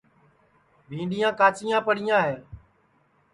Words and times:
بھینٚڈؔیا 0.87 1.29
کاچیاں 1.39 1.81
پڑیاں 1.87 2.21
ہے 2.27 2.35